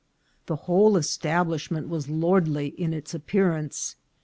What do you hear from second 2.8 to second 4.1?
its ap pearance.